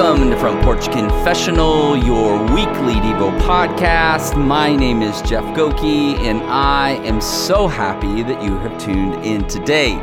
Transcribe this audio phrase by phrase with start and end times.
[0.00, 4.34] Welcome to Front Porch Confessional, your weekly Devo podcast.
[4.34, 9.46] My name is Jeff Gokee, and I am so happy that you have tuned in
[9.46, 9.96] today.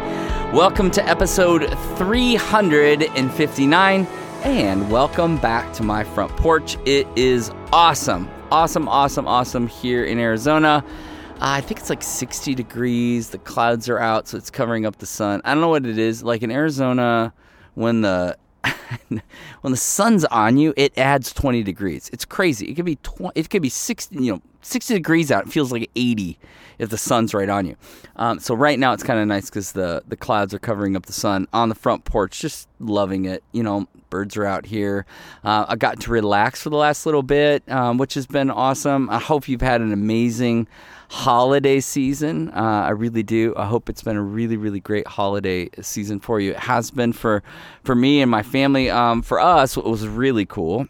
[0.54, 4.08] Welcome to episode 359,
[4.44, 6.78] and welcome back to my front porch.
[6.86, 10.86] It is awesome, awesome, awesome, awesome here in Arizona.
[10.86, 10.92] Uh,
[11.40, 13.32] I think it's like 60 degrees.
[13.32, 15.42] The clouds are out, so it's covering up the sun.
[15.44, 16.22] I don't know what it is.
[16.22, 17.34] Like in Arizona,
[17.74, 18.38] when the
[19.10, 22.10] when the sun's on you, it adds 20 degrees.
[22.14, 22.68] It's crazy.
[22.68, 25.48] It could be 20, it could be 60, you know, 60 degrees out.
[25.48, 26.38] It feels like 80
[26.80, 27.76] if the sun's right on you.
[28.16, 31.06] Um, so right now it's kind of nice because the the clouds are covering up
[31.06, 32.40] the sun on the front porch.
[32.40, 33.44] Just loving it.
[33.52, 35.06] You know, birds are out here.
[35.44, 39.10] Uh, I got to relax for the last little bit, um, which has been awesome.
[39.10, 40.68] I hope you've had an amazing
[41.10, 42.50] holiday season.
[42.50, 43.54] Uh, I really do.
[43.58, 46.52] I hope it's been a really, really great holiday season for you.
[46.52, 47.44] It has been for
[47.84, 48.90] for me and my family.
[48.90, 50.88] Um, for us, what was really cool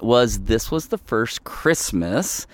[0.00, 2.46] was this was the first Christmas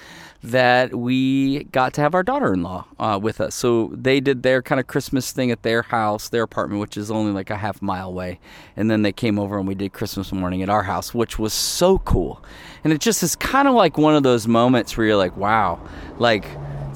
[0.42, 3.56] that we got to have our daughter-in-law uh, with us.
[3.56, 7.10] So they did their kind of Christmas thing at their house, their apartment, which is
[7.10, 8.38] only like a half mile away,
[8.76, 11.52] and then they came over and we did Christmas morning at our house, which was
[11.52, 12.42] so cool.
[12.84, 15.80] And it just is kind of like one of those moments where you're like, wow,
[16.18, 16.46] like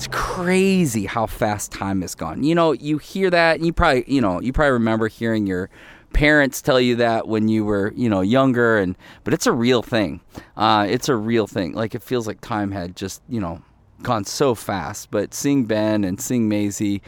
[0.02, 2.42] it's crazy how fast time has gone.
[2.42, 5.70] You know, you hear that, and you probably, you know, you probably remember hearing your
[6.12, 9.80] parents tell you that when you were, you know, younger, and but it's a real
[9.80, 10.20] thing.
[10.56, 11.74] Uh, it's a real thing.
[11.74, 13.62] Like it feels like time had just, you know,
[14.02, 15.08] gone so fast.
[15.12, 17.00] But seeing Ben and seeing Maisie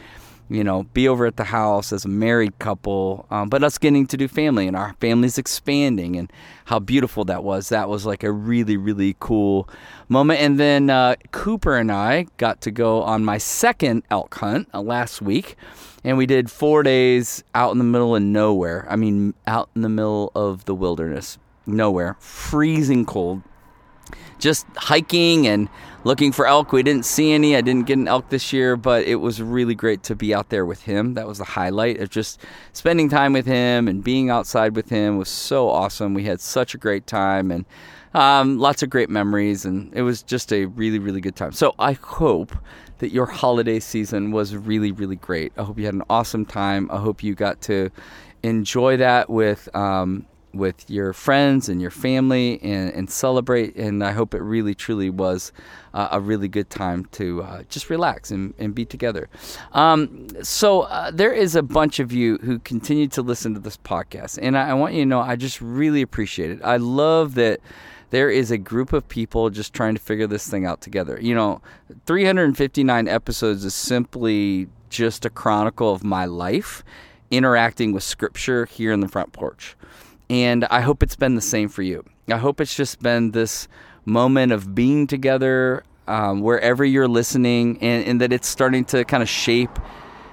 [0.49, 4.05] you know, be over at the house as a married couple, um, but us getting
[4.07, 6.31] to do family and our family's expanding and
[6.65, 7.69] how beautiful that was.
[7.69, 9.67] That was like a really, really cool
[10.07, 10.41] moment.
[10.41, 14.81] And then uh, Cooper and I got to go on my second elk hunt uh,
[14.81, 15.55] last week.
[16.03, 18.85] And we did four days out in the middle of nowhere.
[18.87, 23.41] I mean, out in the middle of the wilderness, nowhere, freezing cold,
[24.39, 25.69] just hiking and
[26.03, 26.71] looking for elk.
[26.71, 27.55] We didn't see any.
[27.55, 30.49] I didn't get an elk this year, but it was really great to be out
[30.49, 31.15] there with him.
[31.15, 32.39] That was the highlight of just
[32.73, 36.13] spending time with him and being outside with him was so awesome.
[36.13, 37.65] We had such a great time and
[38.13, 41.51] um, lots of great memories, and it was just a really, really good time.
[41.51, 42.55] So I hope
[42.99, 45.51] that your holiday season was really, really great.
[45.57, 46.89] I hope you had an awesome time.
[46.91, 47.89] I hope you got to
[48.41, 50.25] enjoy that with um,
[50.55, 53.75] with your friends and your family and, and celebrate.
[53.75, 55.51] And I hope it really, truly was
[55.93, 59.29] uh, a really good time to uh, just relax and, and be together.
[59.73, 63.77] Um, so uh, there is a bunch of you who continue to listen to this
[63.77, 64.39] podcast.
[64.41, 66.61] And I, I want you to know I just really appreciate it.
[66.63, 67.59] I love that
[68.11, 71.19] there is a group of people just trying to figure this thing out together.
[71.21, 71.61] You know,
[72.05, 76.83] 359 episodes is simply just a chronicle of my life
[77.31, 79.75] interacting with scripture here in the front porch.
[80.29, 82.03] And I hope it's been the same for you.
[82.29, 83.67] I hope it's just been this
[84.05, 89.23] moment of being together um, wherever you're listening and, and, that it's starting to kind
[89.23, 89.79] of shape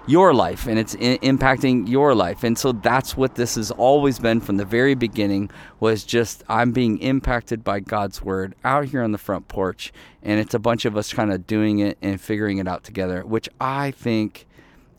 [0.06, 4.18] your life and it's I- impacting your life and so that's what this has always
[4.18, 5.48] been from the very beginning
[5.78, 10.40] was just i'm being impacted by god's word out here on the front porch and
[10.40, 13.48] it's a bunch of us kind of doing it and figuring it out together which
[13.60, 14.46] i think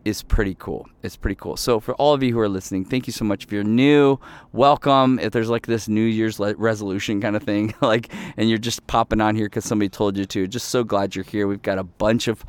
[0.06, 0.88] is pretty cool.
[1.02, 1.58] It's pretty cool.
[1.58, 3.46] So for all of you who are listening, thank you so much.
[3.46, 4.20] If you're new,
[4.52, 5.20] welcome.
[5.20, 9.22] If there's like this New Year's resolution kind of thing, like, and you're just popping
[9.22, 11.48] on here because somebody told you to, just so glad you're here.
[11.48, 12.46] We've got a bunch of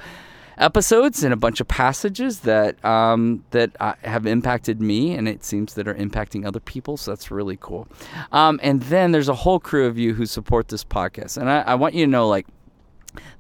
[0.59, 5.45] episodes and a bunch of passages that um, that uh, have impacted me, and it
[5.45, 6.97] seems that are impacting other people.
[6.97, 7.89] So that's really cool.
[8.33, 11.61] Um, and then there's a whole crew of you who support this podcast, and I,
[11.61, 12.47] I want you to know, like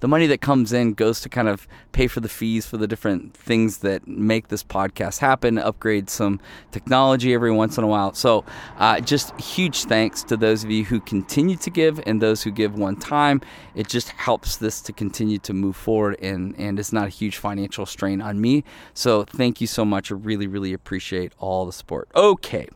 [0.00, 2.86] the money that comes in goes to kind of pay for the fees for the
[2.86, 6.40] different things that make this podcast happen, upgrade some
[6.72, 8.12] technology every once in a while.
[8.12, 8.44] So,
[8.78, 12.50] uh, just huge thanks to those of you who continue to give and those who
[12.50, 13.40] give one time.
[13.74, 17.38] It just helps this to continue to move forward, and, and it's not a huge
[17.38, 18.64] financial strain on me.
[18.92, 20.10] So, thank you so much.
[20.10, 22.08] I really, really appreciate all the support.
[22.14, 22.68] Okay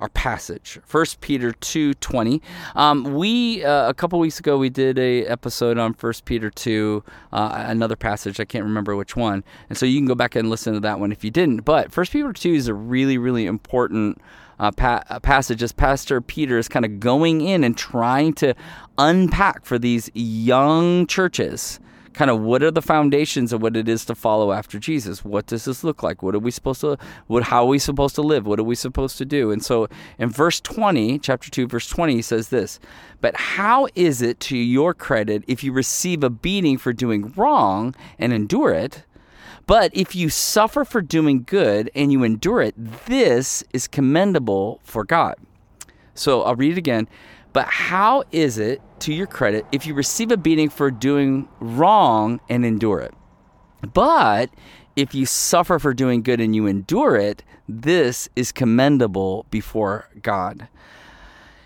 [0.00, 0.78] our passage.
[0.90, 2.40] 1 Peter 2:20.
[2.74, 7.02] Um, we uh, a couple weeks ago we did a episode on 1 Peter 2,
[7.32, 9.42] uh, another passage I can't remember which one.
[9.68, 11.64] And so you can go back and listen to that one if you didn't.
[11.64, 14.20] But 1 Peter 2 is a really really important
[14.58, 18.54] uh, pa- uh, passage as Pastor Peter is kind of going in and trying to
[18.98, 21.80] unpack for these young churches
[22.18, 25.24] kind of what are the foundations of what it is to follow after Jesus?
[25.24, 26.20] What does this look like?
[26.20, 26.98] What are we supposed to
[27.28, 28.44] what how are we supposed to live?
[28.44, 29.52] What are we supposed to do?
[29.52, 29.86] And so
[30.18, 32.80] in verse 20, chapter 2 verse 20 he says this,
[33.20, 37.94] "But how is it to your credit if you receive a beating for doing wrong
[38.18, 39.04] and endure it?"
[39.68, 42.74] But if you suffer for doing good and you endure it,
[43.06, 45.36] this is commendable for God.
[46.14, 47.06] So I'll read it again.
[47.52, 52.40] But how is it, to your credit, if you receive a beating for doing wrong
[52.48, 53.14] and endure it?
[53.94, 54.50] But
[54.96, 60.68] if you suffer for doing good and you endure it, this is commendable before God.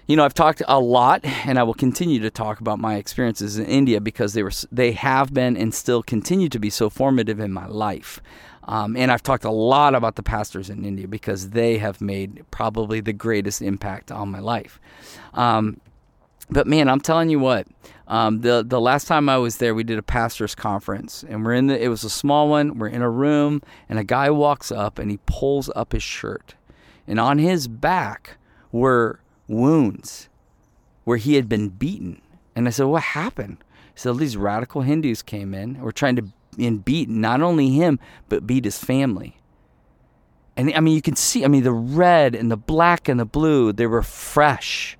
[0.07, 3.57] You know, I've talked a lot, and I will continue to talk about my experiences
[3.57, 7.39] in India because they were, they have been, and still continue to be so formative
[7.39, 8.21] in my life.
[8.65, 12.45] Um, and I've talked a lot about the pastors in India because they have made
[12.51, 14.81] probably the greatest impact on my life.
[15.35, 15.81] Um,
[16.51, 17.67] but man, I'm telling you what,
[18.09, 21.55] um, the the last time I was there, we did a pastors conference, and we're
[21.55, 21.83] in the.
[21.83, 22.79] It was a small one.
[22.79, 26.55] We're in a room, and a guy walks up and he pulls up his shirt,
[27.07, 28.37] and on his back
[28.71, 29.21] were
[29.53, 30.29] wounds
[31.05, 32.21] where he had been beaten.
[32.57, 33.59] And I said, "What happened?"
[33.95, 35.81] Said, "These radical Hindus came in.
[35.81, 36.25] We're trying to
[36.59, 39.37] and beat not only him but beat his family."
[40.57, 41.45] And I mean, you can see.
[41.45, 43.73] I mean, the red and the black and the blue.
[43.73, 44.99] They were fresh.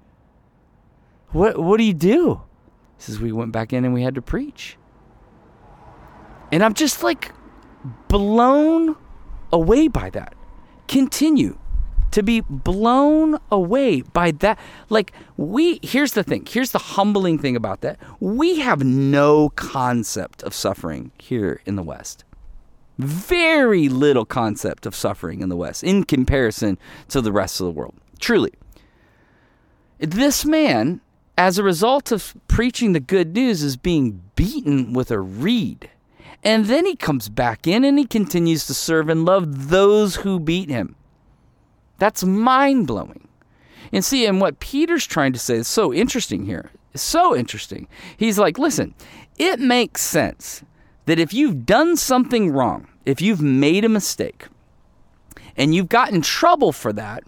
[1.31, 2.43] What What do you do?
[2.99, 4.79] Says we went back in and we had to preach.
[6.51, 7.33] And I'm just like
[8.09, 8.97] blown
[9.53, 10.35] away by that.
[10.89, 11.59] Continue
[12.13, 14.59] to be blown away by that.
[14.89, 17.99] Like, we, here's the thing, here's the humbling thing about that.
[18.21, 22.25] We have no concept of suffering here in the West.
[22.99, 26.79] Very little concept of suffering in the West in comparison
[27.09, 27.95] to the rest of the world.
[28.21, 28.53] Truly.
[29.99, 31.01] This man,
[31.39, 35.91] as a result of preaching the good news, is being beaten with a reed.
[36.45, 40.41] And then he comes back in and he continues to serve and love those who
[40.41, 40.97] beat him.
[42.03, 43.29] That's mind blowing.
[43.93, 46.73] And see, and what Peter's trying to say is so interesting here.
[46.93, 47.87] It's so interesting.
[48.17, 48.97] He's like, listen,
[49.39, 50.65] it makes sense
[51.07, 54.49] that if you've done something wrong, if you've made a mistake,
[55.57, 57.23] and you've gotten trouble for that,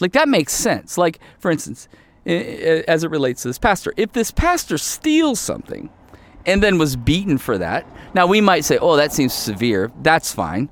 [0.00, 0.96] like that makes sense.
[0.96, 1.86] Like, for instance,
[2.24, 5.90] as it relates to this pastor, if this pastor steals something
[6.46, 9.92] and then was beaten for that, now we might say, oh, that seems severe.
[10.00, 10.70] That's fine.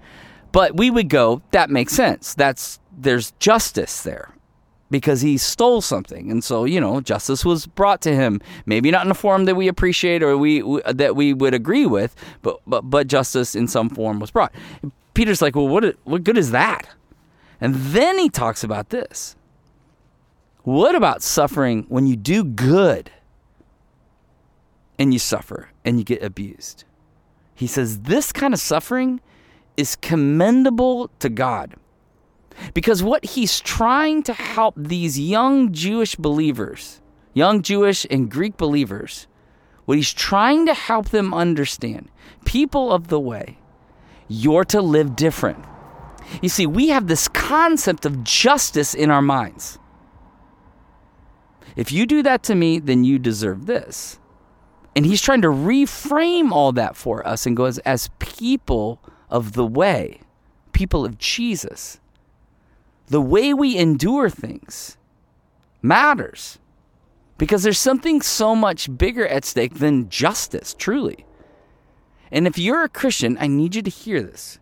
[0.53, 2.33] But we would go, that makes sense.
[2.33, 4.35] That's there's justice there
[4.93, 6.31] because he stole something.
[6.31, 9.57] And so you know justice was brought to him maybe not in a form that
[9.57, 13.67] we appreciate or we, we, that we would agree with but, but but justice in
[13.67, 14.55] some form was brought.
[15.15, 16.89] Peter's like well what what good is that?
[17.61, 19.37] And then he talks about this.
[20.65, 23.11] What about suffering when you do good
[24.99, 26.85] and you suffer and you get abused?
[27.55, 29.21] He says this kind of suffering
[29.77, 31.77] is commendable to god
[32.75, 37.01] because what he's trying to help these young Jewish believers,
[37.35, 39.27] young Jewish and Greek believers,
[39.85, 42.11] what he's trying to help them understand,
[42.45, 43.59] people of the way,
[44.29, 45.65] you're to live different.
[46.41, 49.79] You see, we have this concept of justice in our minds.
[51.77, 54.19] If you do that to me, then you deserve this.
[54.95, 59.01] And he's trying to reframe all that for us and goes, as people
[59.31, 60.21] of the way,
[60.73, 61.99] people of Jesus,
[63.13, 64.97] the way we endure things
[65.83, 66.59] matters
[67.37, 71.27] because there's something so much bigger at stake than justice, truly.
[72.31, 74.59] And if you're a Christian, I need you to hear this.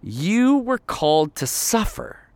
[0.00, 2.28] You were called to suffer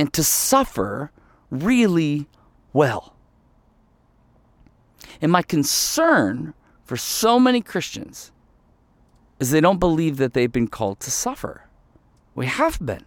[0.00, 1.12] and to suffer
[1.48, 2.26] really
[2.72, 3.14] well.
[5.22, 8.32] And my concern for so many Christians
[9.38, 11.68] is they don't believe that they've been called to suffer.
[12.34, 13.04] We have been.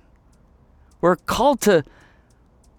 [1.01, 1.83] We're called to,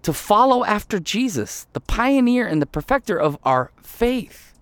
[0.01, 4.53] to follow after Jesus, the pioneer and the perfecter of our faith.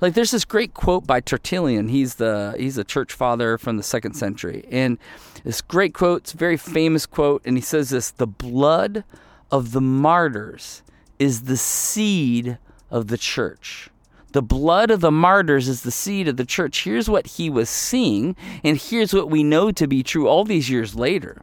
[0.00, 1.88] Like there's this great quote by Tertullian.
[1.88, 4.64] He's the he's a church father from the second century.
[4.70, 4.98] And
[5.42, 9.04] this great quote, it's a very famous quote, and he says this the blood
[9.50, 10.82] of the martyrs
[11.18, 12.58] is the seed
[12.90, 13.90] of the church.
[14.32, 16.84] The blood of the martyrs is the seed of the church.
[16.84, 20.70] Here's what he was seeing, and here's what we know to be true all these
[20.70, 21.42] years later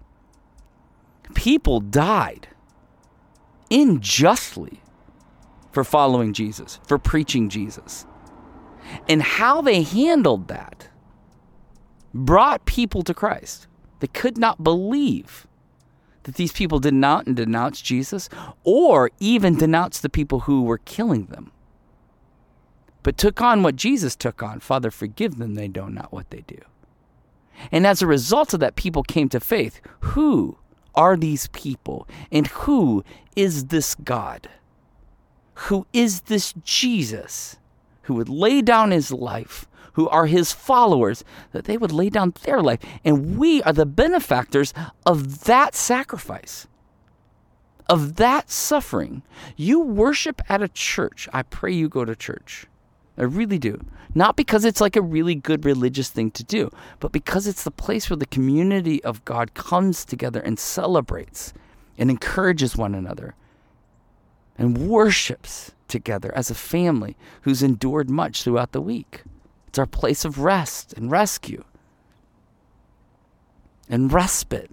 [1.34, 2.48] people died
[3.70, 4.82] unjustly
[5.72, 8.06] for following Jesus, for preaching Jesus.
[9.08, 10.90] And how they handled that
[12.14, 13.68] brought people to Christ.
[14.00, 15.48] They could not believe
[16.24, 18.30] that these people did not denounce Jesus
[18.64, 21.52] or even denounce the people who were killing them,
[23.04, 26.42] but took on what Jesus took on Father, forgive them, they know not what they
[26.42, 26.60] do.
[27.72, 29.82] And as a result of that, people came to faith.
[30.02, 30.58] Who
[30.98, 32.08] are these people?
[32.32, 33.06] And who
[33.38, 34.50] is this God?
[35.54, 37.58] Who is this Jesus
[38.04, 39.68] who would lay down his life?
[39.94, 41.24] Who are his followers,
[41.54, 42.80] that they would lay down their life.
[43.04, 44.74] And we are the benefactors
[45.06, 46.68] of that sacrifice.
[47.90, 49.24] of that suffering,
[49.56, 51.28] you worship at a church.
[51.34, 52.68] I pray you go to church.
[53.18, 53.84] I really do.
[54.14, 57.72] Not because it's like a really good religious thing to do, but because it's the
[57.72, 61.54] place where the community of God comes together and celebrates
[61.98, 63.36] and encourages one another
[64.58, 69.24] and worships together as a family who's endured much throughout the week.
[69.68, 71.64] It's our place of rest and rescue
[73.90, 74.72] and respite.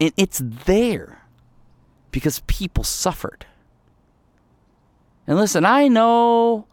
[0.00, 1.22] And it's there
[2.10, 3.46] because people suffered.
[5.26, 6.66] And listen, I know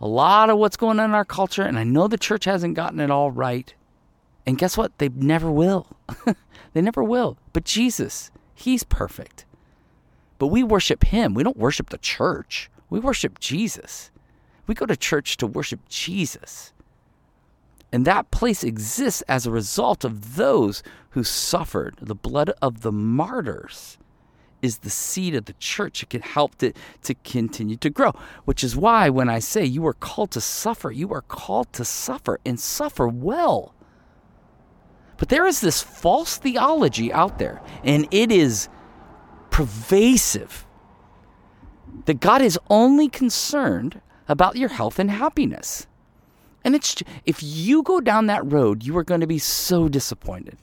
[0.00, 2.74] a lot of what's going on in our culture, and I know the church hasn't
[2.74, 3.72] gotten it all right.
[4.46, 4.96] And guess what?
[4.98, 5.86] They never will.
[6.72, 7.38] they never will.
[7.52, 9.44] But Jesus, He's perfect.
[10.38, 11.34] But we worship Him.
[11.34, 14.10] We don't worship the church, we worship Jesus.
[14.66, 16.72] We go to church to worship Jesus.
[17.92, 21.96] And that place exists as a result of those who suffered.
[22.00, 23.98] The blood of the martyrs
[24.62, 26.02] is the seed of the church.
[26.02, 28.12] It can help it to continue to grow,
[28.44, 31.84] which is why when I say you are called to suffer, you are called to
[31.84, 33.74] suffer and suffer well.
[35.16, 38.68] But there is this false theology out there, and it is
[39.50, 40.66] pervasive
[42.06, 45.86] that God is only concerned about your health and happiness.
[46.64, 50.56] And it's if you go down that road, you are going to be so disappointed.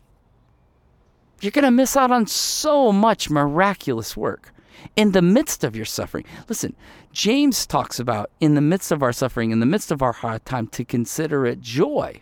[1.41, 4.51] You're going to miss out on so much miraculous work
[4.95, 6.25] in the midst of your suffering.
[6.49, 6.75] Listen,
[7.11, 10.45] James talks about in the midst of our suffering, in the midst of our hard
[10.45, 12.21] time, to consider it joy.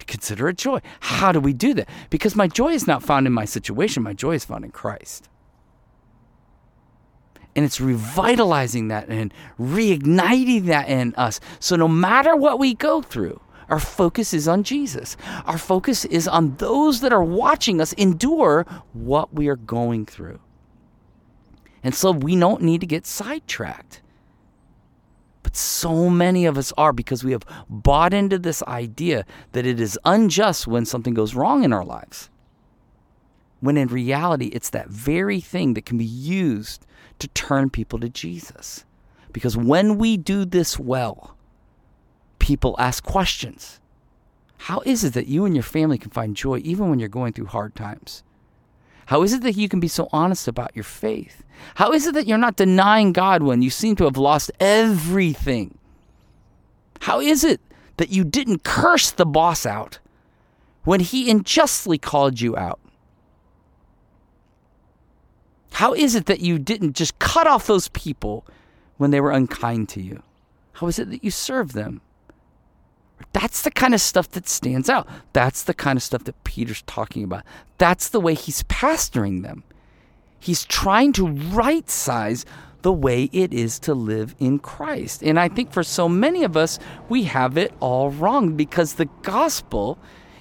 [0.00, 0.80] To consider it joy.
[1.00, 1.88] How do we do that?
[2.10, 5.28] Because my joy is not found in my situation, my joy is found in Christ.
[7.56, 11.40] And it's revitalizing that and reigniting that in us.
[11.58, 15.16] So no matter what we go through, our focus is on Jesus.
[15.46, 20.40] Our focus is on those that are watching us endure what we are going through.
[21.82, 24.02] And so we don't need to get sidetracked.
[25.42, 29.80] But so many of us are because we have bought into this idea that it
[29.80, 32.28] is unjust when something goes wrong in our lives.
[33.60, 36.86] When in reality, it's that very thing that can be used
[37.20, 38.84] to turn people to Jesus.
[39.32, 41.36] Because when we do this well,
[42.50, 43.78] people ask questions.
[44.66, 47.32] How is it that you and your family can find joy even when you're going
[47.32, 48.24] through hard times?
[49.06, 51.44] How is it that you can be so honest about your faith?
[51.76, 55.78] How is it that you're not denying God when you seem to have lost everything?
[57.02, 57.60] How is it
[57.98, 60.00] that you didn't curse the boss out
[60.82, 62.80] when he unjustly called you out?
[65.74, 68.44] How is it that you didn't just cut off those people
[68.96, 70.24] when they were unkind to you?
[70.72, 72.00] How is it that you serve them?
[73.32, 75.06] That's the kind of stuff that stands out.
[75.32, 77.44] That's the kind of stuff that Peter's talking about.
[77.78, 79.62] That's the way he's pastoring them.
[80.40, 82.44] He's trying to right size
[82.82, 85.22] the way it is to live in Christ.
[85.22, 89.08] And I think for so many of us, we have it all wrong because the
[89.22, 89.98] gospel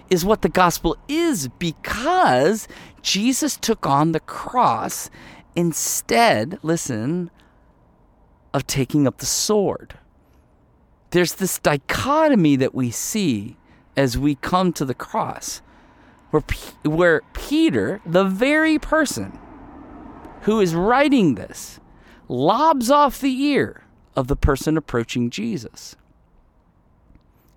[0.10, 2.68] is what the gospel is because
[3.02, 5.10] Jesus took on the cross
[5.56, 7.30] instead, listen,
[8.54, 9.99] of taking up the sword
[11.12, 13.58] there's this dichotomy that we see
[13.98, 15.62] as we come to the cross
[16.32, 16.44] where,
[16.84, 19.38] where Peter, the very person
[20.42, 21.80] who is writing this,
[22.28, 23.84] lobs off the ear
[24.16, 25.96] of the person approaching Jesus.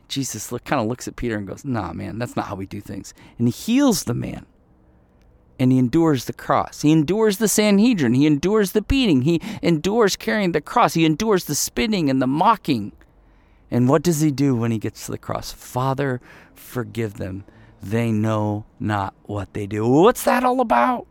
[0.08, 2.66] Jesus look, kind of looks at Peter and goes, Nah, man, that's not how we
[2.66, 3.14] do things.
[3.38, 4.46] And he heals the man.
[5.58, 6.82] And he endures the cross.
[6.82, 8.14] He endures the Sanhedrin.
[8.14, 9.22] He endures the beating.
[9.22, 10.94] He endures carrying the cross.
[10.94, 12.92] He endures the spitting and the mocking.
[13.72, 15.50] And what does he do when he gets to the cross?
[15.50, 16.20] Father,
[16.54, 17.44] forgive them.
[17.82, 19.88] They know not what they do.
[19.88, 21.06] What's that all about?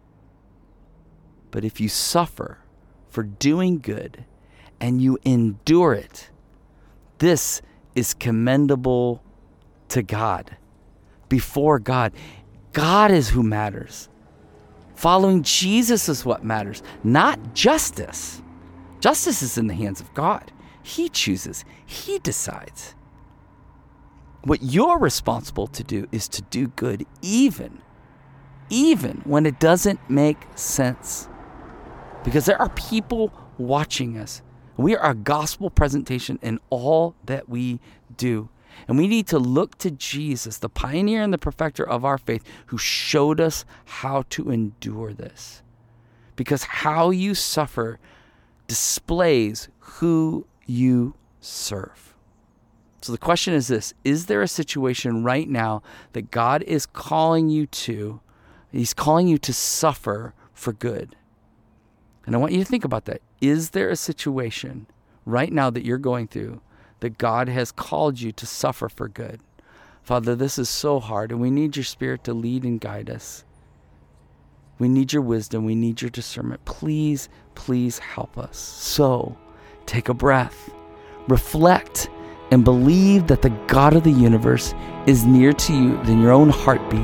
[1.50, 2.60] But if you suffer
[3.10, 4.26] for doing good
[4.80, 6.30] and you endure it,
[7.18, 7.64] this
[7.96, 9.24] is commendable
[9.90, 10.56] to God.
[11.30, 12.14] Before God,
[12.74, 14.08] God is who matters.
[14.94, 18.40] Following Jesus is what matters, not justice.
[19.00, 20.52] Justice is in the hands of God.
[20.84, 22.96] He chooses, He decides.
[24.44, 27.82] What you're responsible to do is to do good, even,
[28.70, 31.30] even when it doesn't make sense.
[32.24, 34.42] Because there are people watching us.
[34.78, 37.80] We are a gospel presentation in all that we
[38.18, 38.50] do.
[38.88, 42.44] And we need to look to Jesus, the pioneer and the perfecter of our faith,
[42.68, 45.62] who showed us how to endure this.
[46.36, 48.00] Because how you suffer
[48.68, 52.16] displays who you serve.
[53.02, 55.82] So the question is this Is there a situation right now
[56.14, 58.22] that God is calling you to?
[58.72, 61.16] He's calling you to suffer for good.
[62.26, 63.22] And I want you to think about that.
[63.42, 64.88] Is there a situation
[65.26, 66.62] right now that you're going through
[67.00, 69.42] that God has called you to suffer for good?
[70.04, 73.44] Father, this is so hard, and we need your Spirit to lead and guide us.
[74.80, 75.66] We need your wisdom.
[75.66, 76.66] We need your discernment.
[76.66, 78.58] Please, please help us.
[78.58, 79.38] So,
[79.86, 80.70] take a breath,
[81.28, 82.10] reflect,
[82.52, 84.74] and believe that the God of the universe
[85.08, 87.00] is near to you than your own heartbeat.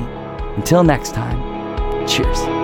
[0.58, 2.57] Until next time, cheers.